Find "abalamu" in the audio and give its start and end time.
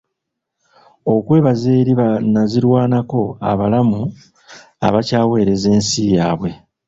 3.51-4.01